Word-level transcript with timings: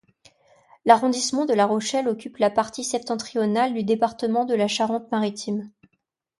L'arrondissement 0.83 1.45
de 1.45 1.53
la 1.53 1.67
Rochelle 1.67 2.09
occupe 2.09 2.37
la 2.37 2.49
partie 2.49 2.83
septentrionale 2.83 3.75
du 3.75 3.83
département 3.83 4.45
de 4.45 4.55
la 4.55 4.67
Charente-Maritime. 4.67 5.69